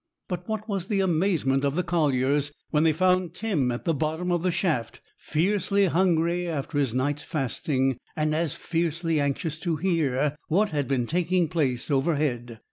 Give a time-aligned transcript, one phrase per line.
[0.27, 4.31] But what was the amazement of the colliers when they found Tim at the bottom
[4.31, 10.35] of the shaft, fiercely hungry after his night's fasting, and as fiercely anxious to hear
[10.47, 12.59] what had been taking place overhead.